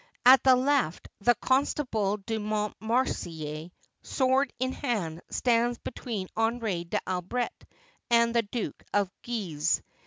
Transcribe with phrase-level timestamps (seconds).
[0.25, 7.65] At the left, the Constable de Montmorency, sword in hand, stands between Henri d'Albret
[8.09, 9.83] and the Duke of Guise.